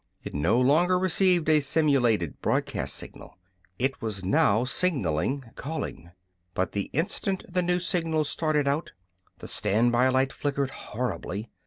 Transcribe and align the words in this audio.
It 0.23 0.33
no 0.33 0.59
longer 0.59 0.97
received 0.97 1.47
a 1.47 1.59
simulated 1.59 2.41
broadcast 2.41 2.95
signal. 2.95 3.37
It 3.77 4.01
was 4.01 4.23
now 4.25 4.63
signalling 4.63 5.45
calling. 5.53 6.09
But 6.55 6.71
the 6.71 6.89
instant 6.91 7.43
the 7.47 7.61
new 7.61 7.79
signal 7.79 8.25
started 8.25 8.67
out, 8.67 8.93
the 9.37 9.47
standby 9.47 10.07
light 10.07 10.33
flickered 10.33 10.71
horribly. 10.71 11.51